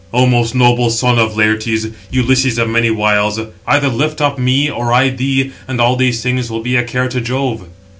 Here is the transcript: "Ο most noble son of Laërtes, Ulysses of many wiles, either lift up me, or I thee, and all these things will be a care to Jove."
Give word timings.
"Ο 0.11 0.25
most 0.25 0.55
noble 0.55 0.89
son 0.89 1.19
of 1.19 1.33
Laërtes, 1.35 1.93
Ulysses 2.09 2.57
of 2.57 2.67
many 2.67 2.89
wiles, 2.89 3.39
either 3.67 3.87
lift 3.87 4.19
up 4.19 4.39
me, 4.39 4.67
or 4.67 4.91
I 4.91 5.09
thee, 5.09 5.51
and 5.67 5.79
all 5.79 5.95
these 5.95 6.23
things 6.23 6.49
will 6.49 6.61
be 6.63 6.75
a 6.75 6.81
care 6.81 7.07
to 7.07 7.21
Jove." 7.21 7.67